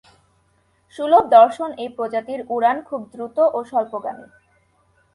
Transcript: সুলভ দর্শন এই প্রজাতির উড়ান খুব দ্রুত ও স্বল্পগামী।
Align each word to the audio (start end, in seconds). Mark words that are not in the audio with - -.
সুলভ 0.95 1.23
দর্শন 1.29 1.69
এই 1.77 1.89
প্রজাতির 1.89 2.41
উড়ান 2.49 2.77
খুব 2.81 3.01
দ্রুত 3.13 3.37
ও 3.53 3.59
স্বল্পগামী। 3.63 4.27